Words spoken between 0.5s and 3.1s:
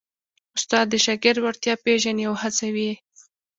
استاد د شاګرد وړتیا پېژني او هڅوي یې.